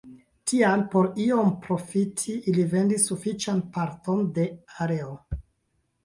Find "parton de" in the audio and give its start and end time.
3.75-4.47